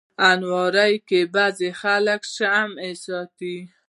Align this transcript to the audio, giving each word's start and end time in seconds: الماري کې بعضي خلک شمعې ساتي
الماري 0.29 0.93
کې 1.07 1.19
بعضي 1.35 1.69
خلک 1.81 2.21
شمعې 2.35 2.91
ساتي 3.05 3.55